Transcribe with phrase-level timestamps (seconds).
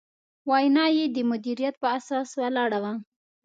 [0.49, 2.93] وینا یې د مدیریت په اساس ولاړه وه.